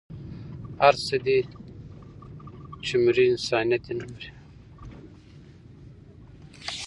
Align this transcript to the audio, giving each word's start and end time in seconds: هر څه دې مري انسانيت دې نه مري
هر 0.81 0.93
څه 1.05 1.15
دې 1.25 1.39
مري 3.03 3.23
انسانيت 3.33 3.81
دې 3.87 3.93
نه 3.99 4.05
مري 4.11 4.29